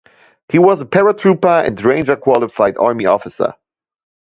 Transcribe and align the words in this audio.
He 0.49 0.57
was 0.57 0.81
a 0.81 0.87
paratrooper 0.87 1.63
and 1.67 1.79
Ranger-qualified 1.79 2.79
Army 2.79 3.05
officer. 3.05 3.53